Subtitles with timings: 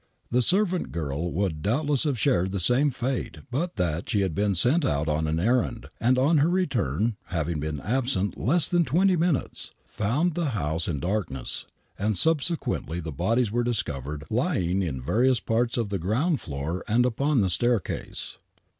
[0.31, 4.55] The servant girl would doubtless have shared the same fate but that she had been
[4.55, 9.15] sent out on an errand, and on her return, having been absent less than twenty
[9.15, 11.67] minutes, she found the house in darkness,
[11.99, 17.05] and subsequently the bodies were discovered lying in various parts of the ground floor and
[17.05, 18.39] upon the staircase.